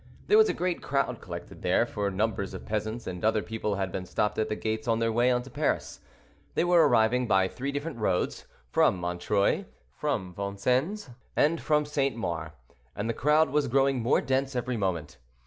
[0.25, 3.91] There was a great crowd collected there, for numbers of peasants and other people had
[3.91, 5.99] been stopped at the gates on their way into Paris.
[6.55, 12.15] They were arriving by three different roads—from Montreuil, from Vincennes, and from St.
[12.15, 12.55] Maur;
[12.95, 15.19] and the crowd was growing more dense every moment.